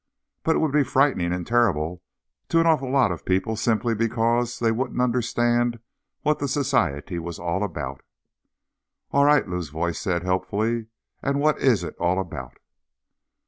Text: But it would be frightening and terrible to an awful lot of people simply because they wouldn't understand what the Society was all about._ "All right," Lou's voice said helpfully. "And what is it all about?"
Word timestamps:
But 0.41 0.55
it 0.55 0.59
would 0.61 0.71
be 0.71 0.81
frightening 0.83 1.31
and 1.31 1.45
terrible 1.45 2.01
to 2.49 2.59
an 2.59 2.65
awful 2.65 2.89
lot 2.91 3.11
of 3.11 3.23
people 3.23 3.55
simply 3.55 3.93
because 3.93 4.57
they 4.57 4.71
wouldn't 4.71 4.99
understand 4.99 5.77
what 6.23 6.39
the 6.39 6.47
Society 6.47 7.19
was 7.19 7.37
all 7.37 7.63
about._ 7.63 7.99
"All 9.11 9.25
right," 9.25 9.47
Lou's 9.47 9.69
voice 9.69 9.99
said 9.99 10.23
helpfully. 10.23 10.87
"And 11.21 11.39
what 11.39 11.59
is 11.59 11.83
it 11.83 11.95
all 11.99 12.19
about?" 12.19 12.57